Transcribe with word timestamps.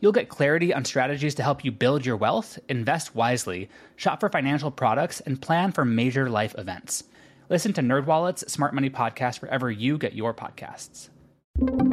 You'll 0.00 0.12
get 0.12 0.28
clarity 0.28 0.74
on 0.74 0.84
strategies 0.84 1.34
to 1.36 1.42
help 1.42 1.64
you 1.64 1.72
build 1.72 2.04
your 2.04 2.16
wealth, 2.16 2.58
invest 2.68 3.14
wisely, 3.14 3.70
shop 3.96 4.20
for 4.20 4.28
financial 4.28 4.70
products, 4.70 5.20
and 5.20 5.40
plan 5.40 5.72
for 5.72 5.84
major 5.84 6.28
life 6.28 6.54
events. 6.58 7.04
Listen 7.48 7.72
to 7.72 7.80
NerdWallet's 7.80 8.50
Smart 8.52 8.74
Money 8.74 8.90
Podcast 8.90 9.40
wherever 9.40 9.70
you 9.70 9.96
get 9.96 10.14
your 10.14 10.34
podcasts. 10.34 11.08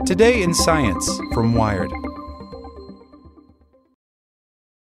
Today 0.05 0.41
in 0.41 0.53
Science 0.53 1.09
from 1.33 1.53
Wired. 1.53 1.91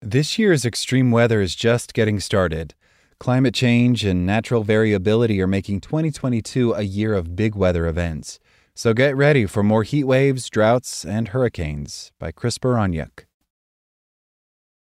This 0.01 0.39
year's 0.39 0.65
extreme 0.65 1.11
weather 1.11 1.41
is 1.41 1.55
just 1.55 1.93
getting 1.93 2.19
started. 2.19 2.75
Climate 3.19 3.53
change 3.53 4.05
and 4.05 4.25
natural 4.25 4.63
variability 4.63 5.41
are 5.41 5.47
making 5.47 5.81
2022 5.81 6.73
a 6.73 6.81
year 6.83 7.13
of 7.13 7.35
big 7.35 7.55
weather 7.55 7.87
events. 7.87 8.39
So 8.73 8.93
get 8.93 9.15
ready 9.15 9.45
for 9.45 9.63
more 9.63 9.83
heat 9.83 10.05
waves, 10.05 10.49
droughts, 10.49 11.03
and 11.03 11.29
hurricanes 11.29 12.11
by 12.19 12.31
Chris 12.31 12.57
Baraniuk. 12.57 13.25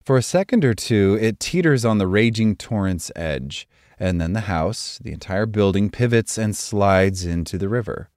For 0.05 0.17
a 0.17 0.23
second 0.23 0.65
or 0.65 0.75
two, 0.75 1.19
it 1.21 1.41
teeters 1.41 1.85
on 1.85 1.99
the 1.99 2.07
raging 2.07 2.57
torrent's 2.57 3.11
edge, 3.17 3.67
and 3.99 4.21
then 4.21 4.33
the 4.33 4.43
house, 4.43 4.99
the 5.03 5.13
entire 5.13 5.47
building, 5.47 5.91
pivots 5.91 6.37
and 6.39 6.55
slides 6.55 7.25
into 7.25 7.59
the 7.59 7.69
river. 7.69 8.11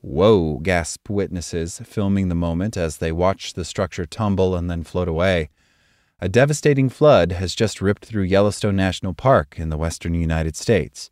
Whoa, 0.00 0.58
gasp 0.58 1.08
witnesses, 1.08 1.80
filming 1.84 2.28
the 2.28 2.34
moment 2.34 2.76
as 2.76 2.98
they 2.98 3.12
watch 3.12 3.54
the 3.54 3.64
structure 3.64 4.06
tumble 4.06 4.54
and 4.54 4.70
then 4.70 4.82
float 4.84 5.08
away. 5.08 5.50
A 6.20 6.28
devastating 6.28 6.88
flood 6.88 7.32
has 7.32 7.54
just 7.54 7.80
ripped 7.80 8.04
through 8.04 8.24
Yellowstone 8.24 8.76
National 8.76 9.14
Park 9.14 9.54
in 9.58 9.70
the 9.70 9.76
western 9.76 10.14
United 10.14 10.56
States. 10.56 11.10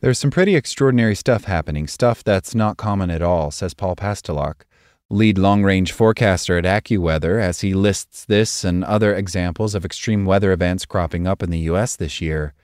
There's 0.00 0.20
some 0.20 0.30
pretty 0.30 0.54
extraordinary 0.54 1.16
stuff 1.16 1.44
happening, 1.44 1.88
stuff 1.88 2.22
that's 2.22 2.54
not 2.54 2.76
common 2.76 3.10
at 3.10 3.20
all, 3.20 3.50
says 3.50 3.74
Paul 3.74 3.96
Pastelok, 3.96 4.62
lead 5.10 5.36
long 5.36 5.64
range 5.64 5.90
forecaster 5.90 6.56
at 6.56 6.62
AccuWeather, 6.62 7.42
as 7.42 7.62
he 7.62 7.74
lists 7.74 8.24
this 8.24 8.62
and 8.62 8.84
other 8.84 9.12
examples 9.12 9.74
of 9.74 9.84
extreme 9.84 10.24
weather 10.24 10.52
events 10.52 10.86
cropping 10.86 11.26
up 11.26 11.42
in 11.42 11.50
the 11.50 11.58
U.S. 11.70 11.96
this 11.96 12.20
year. 12.20 12.54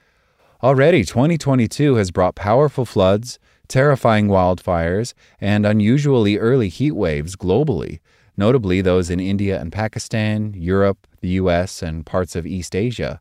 Already, 0.62 1.04
2022 1.04 1.97
has 1.97 2.12
brought 2.12 2.36
powerful 2.36 2.84
floods, 2.84 3.41
terrifying 3.66 4.28
wildfires, 4.28 5.12
and 5.41 5.66
unusually 5.66 6.38
early 6.38 6.69
heat 6.69 6.92
waves 6.92 7.34
globally, 7.34 7.98
notably 8.36 8.80
those 8.80 9.10
in 9.10 9.19
India 9.19 9.60
and 9.60 9.72
Pakistan, 9.72 10.54
Europe, 10.56 11.09
the 11.20 11.30
US, 11.30 11.82
and 11.82 12.06
parts 12.06 12.36
of 12.36 12.47
East 12.47 12.76
Asia. 12.76 13.20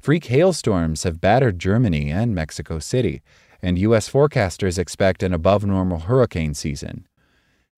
Freak 0.00 0.26
hailstorms 0.26 1.02
have 1.02 1.20
battered 1.20 1.58
Germany 1.58 2.08
and 2.08 2.36
Mexico 2.36 2.78
City, 2.78 3.20
and 3.62 3.78
U.S. 3.78 4.08
forecasters 4.08 4.78
expect 4.78 5.22
an 5.22 5.32
above 5.32 5.64
normal 5.64 6.00
hurricane 6.00 6.54
season. 6.54 7.06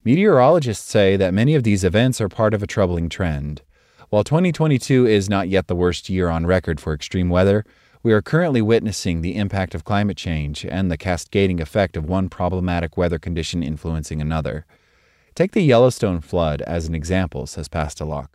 Meteorologists 0.04 0.88
say 0.88 1.16
that 1.16 1.34
many 1.34 1.54
of 1.54 1.62
these 1.62 1.84
events 1.84 2.20
are 2.20 2.28
part 2.28 2.54
of 2.54 2.62
a 2.62 2.66
troubling 2.66 3.08
trend. 3.08 3.62
While 4.08 4.24
2022 4.24 5.06
is 5.06 5.28
not 5.28 5.48
yet 5.48 5.66
the 5.66 5.76
worst 5.76 6.08
year 6.08 6.28
on 6.28 6.46
record 6.46 6.80
for 6.80 6.94
extreme 6.94 7.28
weather, 7.28 7.64
we 8.02 8.12
are 8.12 8.22
currently 8.22 8.62
witnessing 8.62 9.20
the 9.20 9.36
impact 9.36 9.74
of 9.74 9.84
climate 9.84 10.16
change 10.16 10.64
and 10.64 10.90
the 10.90 10.96
cascading 10.96 11.60
effect 11.60 11.96
of 11.98 12.06
one 12.06 12.30
problematic 12.30 12.96
weather 12.96 13.18
condition 13.18 13.62
influencing 13.62 14.22
another. 14.22 14.64
Take 15.34 15.52
the 15.52 15.62
Yellowstone 15.62 16.22
flood 16.22 16.62
as 16.62 16.86
an 16.86 16.94
example, 16.94 17.46
says 17.46 17.68
Pastelok. 17.68 18.28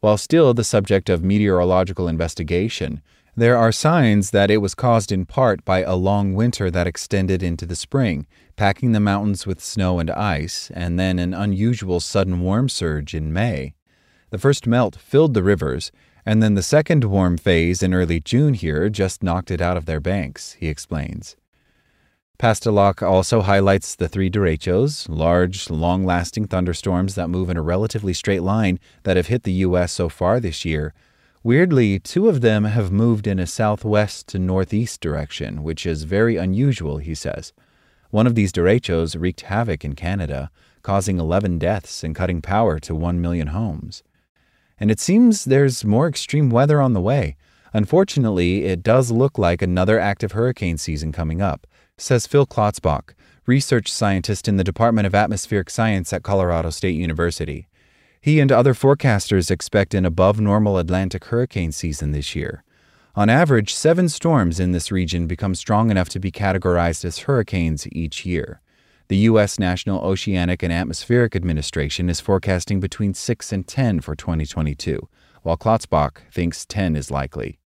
While 0.00 0.18
still 0.18 0.52
the 0.54 0.64
subject 0.64 1.08
of 1.08 1.22
meteorological 1.24 2.08
investigation, 2.08 3.00
there 3.36 3.58
are 3.58 3.70
signs 3.70 4.30
that 4.30 4.50
it 4.50 4.56
was 4.58 4.74
caused 4.74 5.12
in 5.12 5.26
part 5.26 5.62
by 5.64 5.82
a 5.82 5.94
long 5.94 6.34
winter 6.34 6.70
that 6.70 6.86
extended 6.86 7.42
into 7.42 7.66
the 7.66 7.76
spring, 7.76 8.26
packing 8.56 8.92
the 8.92 9.00
mountains 9.00 9.46
with 9.46 9.62
snow 9.62 9.98
and 9.98 10.10
ice, 10.10 10.70
and 10.74 10.98
then 10.98 11.18
an 11.18 11.34
unusual 11.34 12.00
sudden 12.00 12.40
warm 12.40 12.66
surge 12.68 13.14
in 13.14 13.32
May. 13.32 13.74
The 14.30 14.38
first 14.38 14.66
melt 14.66 14.96
filled 14.96 15.34
the 15.34 15.42
rivers, 15.42 15.92
and 16.24 16.42
then 16.42 16.54
the 16.54 16.62
second 16.62 17.04
warm 17.04 17.36
phase 17.36 17.82
in 17.82 17.92
early 17.92 18.20
June 18.20 18.54
here 18.54 18.88
just 18.88 19.22
knocked 19.22 19.50
it 19.50 19.60
out 19.60 19.76
of 19.76 19.84
their 19.84 20.00
banks, 20.00 20.52
he 20.52 20.68
explains. 20.68 21.36
Pastelok 22.38 23.02
also 23.02 23.42
highlights 23.42 23.94
the 23.94 24.08
three 24.08 24.30
derechos, 24.30 25.06
large, 25.08 25.70
long 25.70 26.04
lasting 26.04 26.46
thunderstorms 26.46 27.14
that 27.14 27.28
move 27.28 27.48
in 27.48 27.56
a 27.56 27.62
relatively 27.62 28.12
straight 28.12 28.42
line 28.42 28.78
that 29.04 29.16
have 29.16 29.28
hit 29.28 29.44
the 29.44 29.52
U.S. 29.52 29.92
so 29.92 30.08
far 30.08 30.40
this 30.40 30.64
year. 30.64 30.92
Weirdly, 31.46 32.00
two 32.00 32.28
of 32.28 32.40
them 32.40 32.64
have 32.64 32.90
moved 32.90 33.28
in 33.28 33.38
a 33.38 33.46
southwest 33.46 34.26
to 34.30 34.38
northeast 34.40 35.00
direction, 35.00 35.62
which 35.62 35.86
is 35.86 36.02
very 36.02 36.36
unusual, 36.36 36.96
he 36.96 37.14
says. 37.14 37.52
One 38.10 38.26
of 38.26 38.34
these 38.34 38.50
derechos 38.50 39.14
wreaked 39.16 39.42
havoc 39.42 39.84
in 39.84 39.94
Canada, 39.94 40.50
causing 40.82 41.20
11 41.20 41.60
deaths 41.60 42.02
and 42.02 42.16
cutting 42.16 42.42
power 42.42 42.80
to 42.80 42.96
1 42.96 43.20
million 43.20 43.46
homes. 43.46 44.02
And 44.80 44.90
it 44.90 44.98
seems 44.98 45.44
there's 45.44 45.84
more 45.84 46.08
extreme 46.08 46.50
weather 46.50 46.80
on 46.80 46.94
the 46.94 47.00
way. 47.00 47.36
Unfortunately, 47.72 48.64
it 48.64 48.82
does 48.82 49.12
look 49.12 49.38
like 49.38 49.62
another 49.62 50.00
active 50.00 50.32
hurricane 50.32 50.78
season 50.78 51.12
coming 51.12 51.40
up, 51.40 51.64
says 51.96 52.26
Phil 52.26 52.48
Klotzbach, 52.48 53.14
research 53.46 53.92
scientist 53.92 54.48
in 54.48 54.56
the 54.56 54.64
Department 54.64 55.06
of 55.06 55.14
Atmospheric 55.14 55.70
Science 55.70 56.12
at 56.12 56.24
Colorado 56.24 56.70
State 56.70 56.96
University. 56.96 57.68
He 58.26 58.40
and 58.40 58.50
other 58.50 58.74
forecasters 58.74 59.52
expect 59.52 59.94
an 59.94 60.04
above 60.04 60.40
normal 60.40 60.78
Atlantic 60.78 61.26
hurricane 61.26 61.70
season 61.70 62.10
this 62.10 62.34
year. 62.34 62.64
On 63.14 63.30
average, 63.30 63.72
seven 63.72 64.08
storms 64.08 64.58
in 64.58 64.72
this 64.72 64.90
region 64.90 65.28
become 65.28 65.54
strong 65.54 65.92
enough 65.92 66.08
to 66.08 66.18
be 66.18 66.32
categorized 66.32 67.04
as 67.04 67.20
hurricanes 67.20 67.86
each 67.92 68.26
year. 68.26 68.60
The 69.06 69.18
U.S. 69.28 69.60
National 69.60 70.00
Oceanic 70.00 70.64
and 70.64 70.72
Atmospheric 70.72 71.36
Administration 71.36 72.10
is 72.10 72.18
forecasting 72.18 72.80
between 72.80 73.14
6 73.14 73.52
and 73.52 73.64
10 73.64 74.00
for 74.00 74.16
2022, 74.16 75.08
while 75.42 75.56
Klotzbach 75.56 76.18
thinks 76.32 76.66
10 76.66 76.96
is 76.96 77.12
likely. 77.12 77.60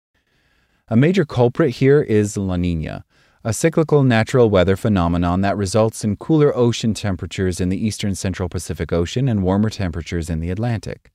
A 0.88 0.96
major 0.96 1.24
culprit 1.24 1.76
here 1.76 2.02
is 2.02 2.36
La 2.36 2.56
Nina, 2.56 3.04
a 3.44 3.52
cyclical 3.52 4.02
natural 4.02 4.50
weather 4.50 4.76
phenomenon 4.76 5.42
that 5.42 5.56
results 5.56 6.02
in 6.02 6.16
cooler 6.16 6.54
ocean 6.56 6.92
temperatures 6.92 7.60
in 7.60 7.68
the 7.68 7.86
eastern 7.86 8.12
central 8.16 8.48
Pacific 8.48 8.92
Ocean 8.92 9.28
and 9.28 9.44
warmer 9.44 9.70
temperatures 9.70 10.28
in 10.28 10.40
the 10.40 10.50
Atlantic. 10.50 11.12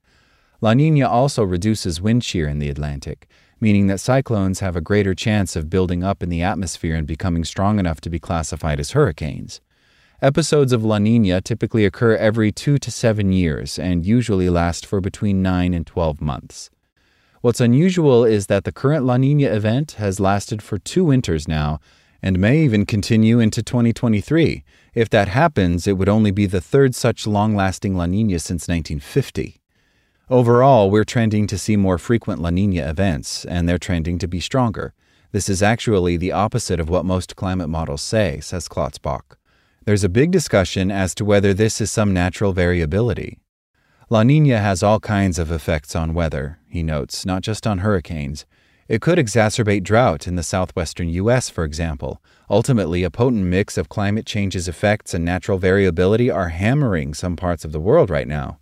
La 0.62 0.72
Nina 0.72 1.06
also 1.06 1.44
reduces 1.44 2.00
wind 2.00 2.24
shear 2.24 2.48
in 2.48 2.60
the 2.60 2.70
Atlantic, 2.70 3.28
meaning 3.60 3.88
that 3.88 4.00
cyclones 4.00 4.60
have 4.60 4.74
a 4.74 4.80
greater 4.80 5.14
chance 5.14 5.54
of 5.54 5.68
building 5.68 6.02
up 6.02 6.22
in 6.22 6.30
the 6.30 6.42
atmosphere 6.42 6.96
and 6.96 7.06
becoming 7.06 7.44
strong 7.44 7.78
enough 7.78 8.00
to 8.00 8.08
be 8.08 8.18
classified 8.18 8.80
as 8.80 8.92
hurricanes. 8.92 9.60
Episodes 10.22 10.72
of 10.72 10.82
La 10.82 10.96
Nina 10.96 11.42
typically 11.42 11.84
occur 11.84 12.16
every 12.16 12.50
two 12.50 12.78
to 12.78 12.90
seven 12.90 13.32
years 13.32 13.78
and 13.78 14.06
usually 14.06 14.48
last 14.48 14.86
for 14.86 15.02
between 15.02 15.42
9 15.42 15.74
and 15.74 15.86
12 15.86 16.22
months. 16.22 16.70
What's 17.42 17.60
unusual 17.60 18.24
is 18.24 18.46
that 18.46 18.64
the 18.64 18.72
current 18.72 19.04
La 19.04 19.18
Nina 19.18 19.48
event 19.48 19.92
has 19.92 20.18
lasted 20.18 20.62
for 20.62 20.78
two 20.78 21.04
winters 21.04 21.46
now 21.46 21.80
and 22.24 22.38
may 22.38 22.60
even 22.60 22.86
continue 22.86 23.38
into 23.38 23.62
2023. 23.62 24.64
If 24.94 25.10
that 25.10 25.28
happens, 25.28 25.86
it 25.86 25.98
would 25.98 26.08
only 26.08 26.30
be 26.30 26.46
the 26.46 26.60
third 26.62 26.94
such 26.94 27.26
long 27.26 27.54
lasting 27.54 27.94
La 27.98 28.06
Nina 28.06 28.38
since 28.38 28.66
1950. 28.66 29.60
Overall, 30.30 30.90
we're 30.90 31.04
trending 31.04 31.46
to 31.46 31.58
see 31.58 31.76
more 31.76 31.98
frequent 31.98 32.40
La 32.40 32.48
Nina 32.48 32.88
events, 32.88 33.44
and 33.44 33.68
they're 33.68 33.76
trending 33.76 34.18
to 34.18 34.26
be 34.26 34.40
stronger. 34.40 34.94
This 35.32 35.50
is 35.50 35.62
actually 35.62 36.16
the 36.16 36.32
opposite 36.32 36.80
of 36.80 36.88
what 36.88 37.04
most 37.04 37.36
climate 37.36 37.68
models 37.68 38.00
say, 38.00 38.40
says 38.40 38.68
Klotzbach. 38.68 39.36
There's 39.84 40.02
a 40.02 40.08
big 40.08 40.30
discussion 40.30 40.90
as 40.90 41.14
to 41.16 41.26
whether 41.26 41.52
this 41.52 41.78
is 41.78 41.92
some 41.92 42.14
natural 42.14 42.54
variability. 42.54 43.38
La 44.08 44.22
Nina 44.22 44.60
has 44.60 44.82
all 44.82 44.98
kinds 44.98 45.38
of 45.38 45.52
effects 45.52 45.94
on 45.94 46.14
weather, 46.14 46.58
he 46.70 46.82
notes, 46.82 47.26
not 47.26 47.42
just 47.42 47.66
on 47.66 47.80
hurricanes. 47.80 48.46
It 48.86 49.00
could 49.00 49.18
exacerbate 49.18 49.82
drought 49.82 50.26
in 50.26 50.36
the 50.36 50.42
southwestern 50.42 51.08
U.S., 51.08 51.48
for 51.48 51.64
example. 51.64 52.20
Ultimately, 52.50 53.02
a 53.02 53.10
potent 53.10 53.44
mix 53.44 53.78
of 53.78 53.88
climate 53.88 54.26
change's 54.26 54.68
effects 54.68 55.14
and 55.14 55.24
natural 55.24 55.56
variability 55.56 56.30
are 56.30 56.50
hammering 56.50 57.14
some 57.14 57.34
parts 57.34 57.64
of 57.64 57.72
the 57.72 57.80
world 57.80 58.10
right 58.10 58.28
now. 58.28 58.58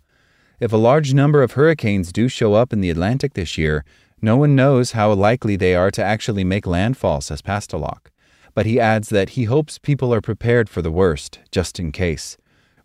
If 0.61 0.71
a 0.71 0.77
large 0.77 1.13
number 1.13 1.43
of 1.43 1.53
hurricanes 1.53 2.13
do 2.13 2.29
show 2.29 2.53
up 2.53 2.71
in 2.71 2.79
the 2.79 2.89
Atlantic 2.89 3.33
this 3.33 3.57
year, 3.57 3.83
no 4.21 4.37
one 4.37 4.55
knows 4.55 4.93
how 4.93 5.11
likely 5.11 5.57
they 5.57 5.75
are 5.75 5.91
to 5.91 6.01
actually 6.01 6.45
make 6.45 6.65
landfall, 6.65 7.19
says 7.19 7.41
Pastelok. 7.41 8.07
But 8.53 8.65
he 8.65 8.79
adds 8.79 9.09
that 9.09 9.31
he 9.31 9.43
hopes 9.43 9.77
people 9.77 10.13
are 10.13 10.21
prepared 10.21 10.69
for 10.69 10.81
the 10.81 10.91
worst, 10.91 11.39
just 11.51 11.81
in 11.81 11.91
case. 11.91 12.37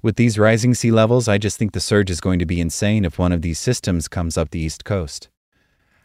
With 0.02 0.17
these 0.17 0.40
rising 0.40 0.75
sea 0.75 0.90
levels, 0.90 1.29
I 1.29 1.38
just 1.38 1.56
think 1.56 1.73
the 1.73 1.79
surge 1.79 2.11
is 2.11 2.20
going 2.20 2.40
to 2.40 2.46
be 2.46 2.61
insane 2.61 3.05
if 3.05 3.17
one 3.17 3.31
of 3.31 3.43
these 3.43 3.61
systems 3.61 4.08
comes 4.08 4.37
up 4.37 4.50
the 4.50 4.58
East 4.58 4.85
Coast. 4.85 5.29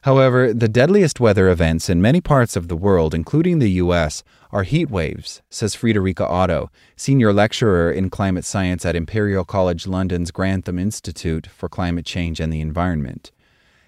However, 0.03 0.53
the 0.53 0.67
deadliest 0.67 1.21
weather 1.21 1.47
events 1.47 1.89
in 1.89 2.01
many 2.01 2.19
parts 2.19 2.57
of 2.57 2.67
the 2.67 2.75
world, 2.75 3.15
including 3.15 3.59
the 3.59 3.71
U.S., 3.83 4.21
are 4.51 4.63
heat 4.63 4.89
waves, 4.89 5.41
says 5.49 5.77
Friederike 5.77 6.19
Otto, 6.19 6.69
senior 6.97 7.31
lecturer 7.31 7.89
in 7.89 8.09
climate 8.09 8.43
science 8.43 8.83
at 8.85 8.97
Imperial 8.97 9.45
College 9.45 9.87
London's 9.87 10.29
Grantham 10.29 10.77
Institute 10.77 11.47
for 11.47 11.69
Climate 11.69 12.05
Change 12.05 12.41
and 12.41 12.51
the 12.51 12.59
Environment. 12.59 13.31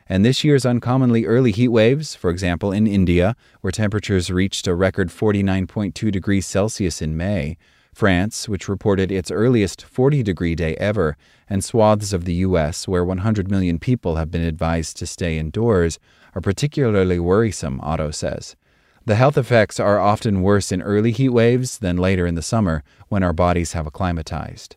And 0.07 0.23
this 0.23 0.41
year's 0.41 0.65
uncommonly 0.65 1.25
early 1.25 1.51
heat 1.51 1.67
waves, 1.67 2.15
for 2.15 2.29
example 2.29 2.71
in 2.71 2.87
India, 2.87 3.35
where 3.59 3.71
temperatures 3.71 4.31
reached 4.31 4.67
a 4.67 4.73
record 4.73 5.09
49.2 5.09 6.13
degrees 6.13 6.45
Celsius 6.45 7.01
in 7.01 7.17
May, 7.17 7.57
France, 7.95 8.49
which 8.49 8.67
reported 8.67 9.09
its 9.09 9.31
earliest 9.31 9.81
40 9.81 10.21
degree 10.21 10.53
day 10.53 10.75
ever, 10.75 11.15
and 11.49 11.63
swaths 11.63 12.11
of 12.11 12.25
the 12.25 12.33
U.S., 12.33 12.89
where 12.89 13.05
100 13.05 13.49
million 13.49 13.79
people 13.79 14.17
have 14.17 14.29
been 14.29 14.41
advised 14.41 14.97
to 14.97 15.07
stay 15.07 15.37
indoors, 15.37 15.97
are 16.35 16.41
particularly 16.41 17.19
worrisome, 17.19 17.79
Otto 17.81 18.11
says. 18.11 18.57
The 19.05 19.15
health 19.15 19.37
effects 19.37 19.79
are 19.79 19.97
often 19.97 20.41
worse 20.41 20.73
in 20.73 20.81
early 20.81 21.13
heat 21.13 21.29
waves 21.29 21.77
than 21.77 21.95
later 21.95 22.27
in 22.27 22.35
the 22.35 22.41
summer 22.41 22.83
when 23.07 23.23
our 23.23 23.31
bodies 23.31 23.71
have 23.71 23.87
acclimatized. 23.87 24.75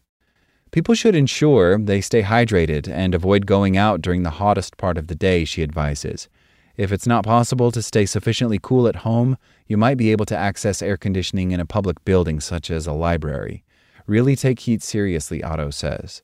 People 0.71 0.95
should 0.95 1.17
ensure 1.17 1.77
they 1.77 2.01
stay 2.01 2.23
hydrated 2.23 2.87
and 2.89 3.17
avoid 3.17 3.47
going 3.47 3.77
out 3.77 4.01
during 4.01 4.23
the 4.23 4.39
hottest 4.39 4.77
part 4.77 4.97
of 4.97 5.09
the 5.09 5.17
day, 5.17 5.45
she 5.45 5.65
advises. 5.65 6.29
If 6.79 6.93
it's 6.93 7.09
not 7.09 7.25
possible 7.25 7.73
to 7.73 7.83
stay 7.83 8.07
sufficiently 8.07 8.61
cool 8.63 8.87
at 8.87 8.97
home, 8.97 9.37
you 9.67 9.77
might 9.77 9.97
be 9.97 10.13
able 10.13 10.27
to 10.27 10.37
access 10.37 10.81
air 10.81 10.97
conditioning 10.97 11.51
in 11.51 11.59
a 11.59 11.67
public 11.67 12.05
building 12.05 12.39
such 12.39 12.71
as 12.71 12.87
a 12.87 12.93
library. 12.93 13.65
Really 14.07 14.37
take 14.37 14.61
heat 14.61 14.81
seriously, 14.85 15.43
Otto 15.43 15.71
says. 15.71 16.23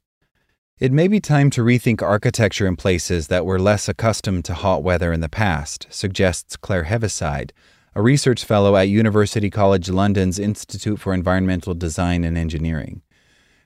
It 0.78 0.92
may 0.92 1.08
be 1.08 1.18
time 1.18 1.50
to 1.50 1.62
rethink 1.62 2.02
architecture 2.02 2.68
in 2.68 2.76
places 2.76 3.26
that 3.26 3.44
were 3.44 3.58
less 3.58 3.88
accustomed 3.88 4.44
to 4.44 4.54
hot 4.54 4.84
weather 4.84 5.12
in 5.12 5.20
the 5.20 5.28
past, 5.28 5.88
suggests 5.90 6.56
Claire 6.56 6.84
Heaviside, 6.84 7.52
a 7.96 8.02
research 8.02 8.44
fellow 8.44 8.76
at 8.76 8.88
University 8.88 9.50
College 9.50 9.88
London's 9.88 10.38
Institute 10.38 11.00
for 11.00 11.12
Environmental 11.12 11.74
Design 11.74 12.22
and 12.22 12.38
Engineering. 12.38 13.02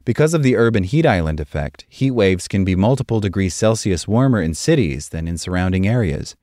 Because 0.07 0.33
of 0.33 0.43
the 0.43 0.57
urban 0.57 0.85
heat 0.85 1.05
island 1.05 1.39
effect, 1.39 1.85
heat 1.91 2.13
waves 2.13 2.49
can 2.49 2.65
be 2.65 2.75
multiple 2.75 3.21
degrees 3.21 3.55
Celsius 3.55 4.09
warmer 4.09 4.41
in 4.41 4.55
cities 4.55 5.11
than 5.11 5.29
in 5.29 5.37
surrounding 5.37 5.87
areas. 5.87 6.35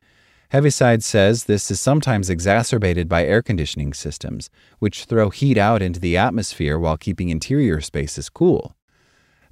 Heaviside 0.49 1.03
says 1.03 1.45
this 1.45 1.71
is 1.71 1.79
sometimes 1.79 2.29
exacerbated 2.29 3.09
by 3.09 3.25
air 3.25 3.41
conditioning 3.41 3.93
systems, 3.93 4.49
which 4.79 5.05
throw 5.05 5.29
heat 5.29 5.57
out 5.57 5.81
into 5.81 5.99
the 5.99 6.17
atmosphere 6.17 6.77
while 6.77 6.97
keeping 6.97 7.29
interior 7.29 7.81
spaces 7.81 8.29
cool. 8.29 8.75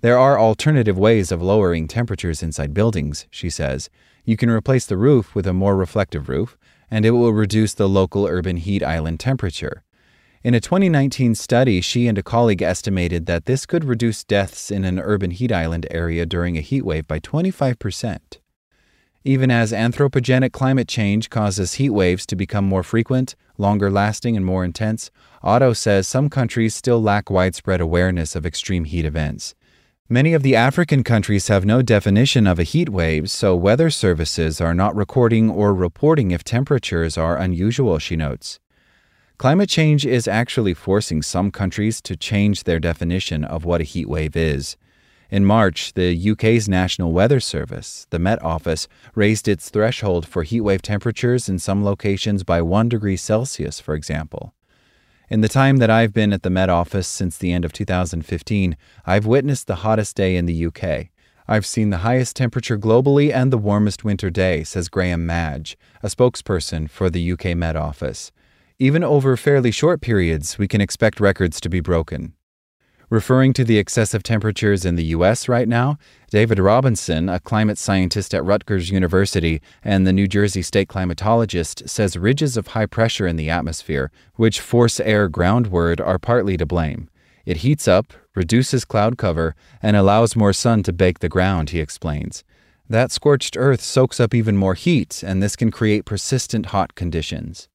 There 0.02 0.20
are 0.20 0.40
alternative 0.40 0.98
ways 0.98 1.32
of 1.32 1.42
lowering 1.42 1.88
temperatures 1.88 2.44
inside 2.44 2.74
buildings, 2.74 3.26
she 3.32 3.50
says. 3.50 3.90
You 4.26 4.38
can 4.38 4.50
replace 4.50 4.86
the 4.86 4.98
roof 4.98 5.34
with 5.34 5.48
a 5.48 5.54
more 5.54 5.76
reflective 5.76 6.30
roof, 6.30 6.58
and 6.92 7.06
it 7.06 7.12
will 7.12 7.34
reduce 7.34 7.74
the 7.74 7.90
local 7.90 8.28
urban 8.28 8.58
heat 8.58 8.84
island 8.84 9.20
temperature. 9.20 9.84
In 10.44 10.54
a 10.54 10.60
2019 10.60 11.36
study, 11.36 11.80
she 11.80 12.06
and 12.06 12.18
a 12.18 12.24
colleague 12.24 12.62
estimated 12.62 13.26
that 13.28 13.46
this 13.46 13.66
could 13.66 13.86
reduce 13.86 14.26
deaths 14.26 14.70
in 14.70 14.84
an 14.84 15.00
urban 15.00 15.32
heat 15.32 15.54
island 15.54 15.88
area 15.90 16.26
during 16.26 16.58
a 16.58 16.62
heat 16.62 16.86
wave 16.86 17.08
by 17.08 17.20
25%. 17.20 18.20
Even 19.26 19.50
as 19.50 19.72
anthropogenic 19.72 20.52
climate 20.52 20.90
change 20.90 21.30
causes 21.30 21.76
heat 21.76 21.92
waves 21.92 22.26
to 22.26 22.36
become 22.36 22.66
more 22.66 22.84
frequent, 22.84 23.36
longer 23.58 23.90
lasting, 23.90 24.36
and 24.36 24.46
more 24.46 24.66
intense, 24.66 25.12
Otto 25.42 25.72
says 25.72 26.10
some 26.10 26.30
countries 26.30 26.76
still 26.76 27.02
lack 27.02 27.30
widespread 27.30 27.80
awareness 27.80 28.36
of 28.36 28.46
extreme 28.46 28.84
heat 28.84 29.06
events. 29.06 29.56
Many 30.10 30.34
of 30.34 30.44
the 30.44 30.58
African 30.58 31.06
countries 31.06 31.48
have 31.48 31.64
no 31.64 31.82
definition 31.82 32.46
of 32.46 32.60
a 32.60 32.64
heat 32.64 32.90
wave, 32.90 33.32
so 33.32 33.56
weather 33.56 33.90
services 33.90 34.60
are 34.60 34.74
not 34.74 34.94
recording 34.94 35.50
or 35.50 35.74
reporting 35.74 36.32
if 36.32 36.44
temperatures 36.44 37.18
are 37.18 37.38
unusual, 37.38 38.00
she 38.00 38.18
notes. 38.18 38.60
Climate 39.38 39.70
change 39.70 40.06
is 40.06 40.28
actually 40.28 40.74
forcing 40.74 41.22
some 41.22 41.50
countries 41.50 42.02
to 42.02 42.18
change 42.18 42.66
their 42.66 42.80
definition 42.80 43.46
of 43.46 43.64
what 43.64 43.80
a 43.80 43.86
heat 43.86 44.10
wave 44.10 44.36
is. 44.36 44.76
In 45.34 45.46
March, 45.46 45.94
the 45.94 46.30
UK's 46.30 46.70
National 46.70 47.12
Weather 47.12 47.40
Service, 47.40 48.06
the 48.12 48.20
Met 48.20 48.40
Office, 48.44 48.88
raised 49.16 49.48
its 49.48 49.72
threshold 49.72 50.28
for 50.28 50.46
heatwave 50.46 50.84
temperatures 50.84 51.50
in 51.50 51.58
some 51.58 51.84
locations 51.84 52.44
by 52.44 52.62
1 52.62 52.88
degree 52.88 53.18
Celsius, 53.18 53.80
for 53.80 53.96
example. 53.96 54.54
In 55.32 55.42
the 55.42 55.50
time 55.50 55.78
that 55.78 55.90
I've 55.90 56.14
been 56.14 56.34
at 56.34 56.44
the 56.44 56.52
Met 56.52 56.70
Office 56.70 57.08
since 57.08 57.36
the 57.36 57.52
end 57.52 57.66
of 57.66 57.74
2015, 57.74 58.78
I've 59.08 59.26
witnessed 59.26 59.66
the 59.66 59.78
hottest 59.78 60.16
day 60.16 60.36
in 60.36 60.46
the 60.46 60.68
UK. 60.68 61.08
I've 61.48 61.66
seen 61.66 61.90
the 61.90 62.06
highest 62.06 62.36
temperature 62.36 62.78
globally 62.78 63.34
and 63.34 63.52
the 63.52 63.58
warmest 63.58 64.04
winter 64.04 64.30
day, 64.30 64.64
says 64.64 64.88
Graham 64.88 65.26
Madge, 65.26 65.76
a 66.04 66.10
spokesperson 66.10 66.88
for 66.88 67.10
the 67.10 67.32
UK 67.32 67.58
Met 67.58 67.76
Office. 67.76 68.32
Even 68.78 69.04
over 69.04 69.36
fairly 69.36 69.72
short 69.72 70.00
periods, 70.00 70.60
we 70.60 70.68
can 70.68 70.80
expect 70.80 71.20
records 71.20 71.60
to 71.62 71.70
be 71.70 71.80
broken. 71.80 72.34
Referring 73.14 73.54
to 73.54 73.64
the 73.64 73.78
excessive 73.78 74.24
temperatures 74.24 74.86
in 74.86 74.96
the 74.96 75.04
U.S. 75.18 75.48
right 75.48 75.68
now, 75.68 76.00
David 76.32 76.58
Robinson, 76.58 77.30
a 77.30 77.40
climate 77.40 77.78
scientist 77.78 78.34
at 78.34 78.44
Rutgers 78.44 78.90
University 78.90 79.62
and 79.84 80.08
the 80.08 80.12
New 80.12 80.28
Jersey 80.28 80.64
state 80.64 80.88
climatologist, 80.88 81.88
says 81.88 82.18
ridges 82.18 82.58
of 82.58 82.70
high 82.70 82.88
pressure 82.88 83.28
in 83.28 83.36
the 83.36 83.52
atmosphere, 83.52 84.10
which 84.34 84.60
force 84.60 85.00
air 85.00 85.30
groundward, 85.30 86.00
are 86.04 86.18
partly 86.18 86.58
to 86.58 86.66
blame. 86.66 87.08
It 87.46 87.58
heats 87.58 87.88
up, 87.88 88.14
reduces 88.34 88.84
cloud 88.84 89.20
cover, 89.20 89.56
and 89.80 89.96
allows 89.96 90.36
more 90.36 90.52
sun 90.52 90.82
to 90.82 90.92
bake 90.92 91.20
the 91.20 91.30
ground, 91.30 91.70
he 91.70 91.80
explains. 91.80 92.44
That 92.90 93.12
scorched 93.12 93.56
earth 93.56 93.82
soaks 93.82 94.20
up 94.20 94.34
even 94.34 94.58
more 94.58 94.74
heat, 94.74 95.22
and 95.22 95.40
this 95.40 95.56
can 95.56 95.70
create 95.70 96.06
persistent 96.06 96.66
hot 96.74 96.96
conditions. 96.96 97.70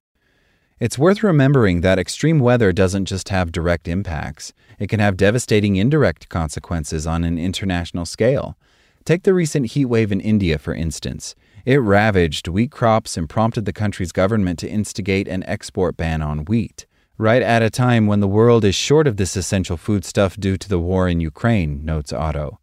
It's 0.81 0.99
worth 0.99 1.25
remembering 1.25 1.81
that 1.81 1.99
extreme 1.99 2.39
weather 2.39 2.73
doesn't 2.73 3.07
just 3.07 3.31
have 3.31 3.51
direct 3.51 3.89
impacts, 3.89 4.53
it 4.79 4.89
can 4.89 5.01
have 5.01 5.17
devastating 5.17 5.75
indirect 5.75 6.29
consequences 6.29 7.05
on 7.05 7.25
an 7.25 7.37
international 7.37 8.07
scale. 8.07 8.57
Take 9.05 9.25
the 9.25 9.35
recent 9.35 9.73
heat 9.73 9.87
wave 9.87 10.13
in 10.13 10.21
India, 10.21 10.57
for 10.57 10.73
instance. 10.73 11.35
It 11.65 11.79
ravaged 11.79 12.47
wheat 12.47 12.71
crops 12.71 13.17
and 13.17 13.29
prompted 13.29 13.65
the 13.65 13.73
country's 13.73 14.13
government 14.13 14.61
to 14.61 14.69
instigate 14.69 15.27
an 15.27 15.43
export 15.45 15.97
ban 15.97 16.23
on 16.23 16.45
wheat, 16.45 16.87
right 17.17 17.43
at 17.43 17.61
a 17.61 17.71
time 17.71 18.07
when 18.07 18.21
the 18.21 18.29
world 18.29 18.65
is 18.65 18.77
short 18.77 19.09
of 19.09 19.17
this 19.17 19.37
essential 19.37 19.77
foodstuff 19.77 20.37
due 20.37 20.57
to 20.57 20.69
the 20.69 20.79
war 20.79 21.09
in 21.09 21.21
Ukraine, 21.21 21.85
notes 21.85 22.13
Otto. 22.13 22.61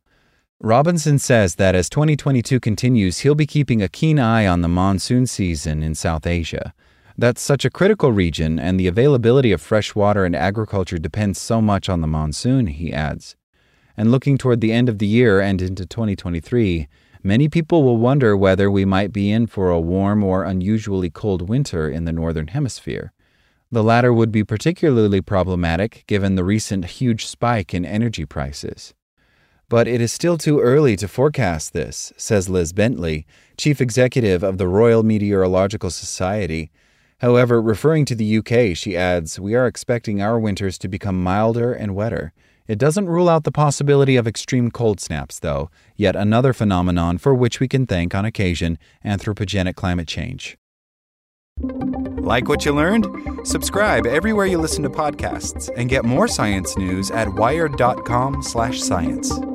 Robinson 0.62 1.20
says 1.20 1.56
that 1.56 1.76
as 1.76 1.90
2022 1.90 2.62
continues, 2.62 3.20
he'll 3.20 3.36
be 3.36 3.46
keeping 3.46 3.82
a 3.82 3.90
keen 3.90 4.20
eye 4.20 4.48
on 4.48 4.62
the 4.62 4.70
monsoon 4.70 5.28
season 5.28 5.84
in 5.84 5.94
South 5.94 6.26
Asia. 6.26 6.74
That's 7.18 7.42
such 7.42 7.64
a 7.64 7.70
critical 7.70 8.12
region, 8.12 8.60
and 8.60 8.78
the 8.78 8.88
availability 8.88 9.54
of 9.54 9.62
fresh 9.62 9.96
water 9.96 10.26
and 10.26 10.36
agriculture 10.36 10.98
depends 10.98 11.40
so 11.40 11.62
much 11.62 11.88
on 11.88 12.02
the 12.02 12.08
monsoon, 12.08 12.68
he 12.68 12.92
adds. 12.92 13.38
And 13.96 14.12
looking 14.12 14.38
toward 14.38 14.60
the 14.60 14.74
end 14.74 14.90
of 14.90 15.00
the 15.00 15.08
year 15.08 15.40
and 15.40 15.62
into 15.62 15.86
2023, 15.86 16.90
many 17.24 17.48
people 17.48 17.84
will 17.84 17.96
wonder 17.96 18.36
whether 18.36 18.70
we 18.70 18.84
might 18.84 19.14
be 19.14 19.32
in 19.32 19.48
for 19.48 19.70
a 19.70 19.80
warm 19.80 20.26
or 20.26 20.44
unusually 20.44 21.10
cold 21.10 21.48
winter 21.48 21.90
in 21.90 22.04
the 22.04 22.12
Northern 22.12 22.48
Hemisphere. 22.48 23.14
The 23.72 23.84
latter 23.84 24.14
would 24.14 24.32
be 24.32 24.44
particularly 24.44 25.22
problematic 25.22 26.04
given 26.08 26.36
the 26.36 26.44
recent 26.44 26.84
huge 26.86 27.26
spike 27.26 27.74
in 27.74 27.86
energy 27.86 28.26
prices. 28.26 28.94
But 29.70 29.88
it 29.88 30.02
is 30.02 30.12
still 30.12 30.38
too 30.38 30.60
early 30.60 30.98
to 30.98 31.08
forecast 31.08 31.72
this, 31.72 32.12
says 32.18 32.50
Liz 32.50 32.74
Bentley, 32.74 33.26
chief 33.58 33.80
executive 33.80 34.44
of 34.44 34.58
the 34.58 34.68
Royal 34.68 35.02
Meteorological 35.02 35.90
Society, 35.90 36.72
However, 37.20 37.62
referring 37.62 38.06
to 38.06 38.16
the 38.16 38.38
UK, 38.38 38.76
she 38.76 38.98
adds, 38.98 39.40
We 39.40 39.54
are 39.56 39.68
expecting 39.68 40.22
our 40.22 40.40
winters 40.40 40.78
to 40.80 40.88
become 40.88 41.22
milder 41.24 41.74
and 41.74 41.96
wetter. 41.96 42.34
It 42.68 42.80
doesn't 42.80 43.08
rule 43.08 43.30
out 43.30 43.44
the 43.44 43.52
possibility 43.52 44.16
of 44.16 44.26
extreme 44.28 44.72
cold 44.72 45.00
snaps, 45.00 45.40
though, 45.40 45.70
yet 45.96 46.16
another 46.16 46.52
phenomenon 46.52 47.20
for 47.20 47.36
which 47.36 47.60
we 47.60 47.68
can 47.68 47.86
thank 47.86 48.16
on 48.16 48.26
occasion 48.26 48.80
anthropogenic 49.06 49.76
climate 49.76 50.08
change. 50.08 50.58
Like 51.62 52.50
what 52.50 52.66
you 52.66 52.74
learned? 52.74 53.06
Subscribe 53.44 54.08
everywhere 54.08 54.48
you 54.48 54.58
listen 54.58 54.84
to 54.84 54.90
podcasts 54.90 55.70
and 55.78 55.90
get 55.90 56.04
more 56.04 56.28
science 56.28 56.78
news 56.78 57.12
at 57.12 57.30
wired.com/science. 57.30 59.55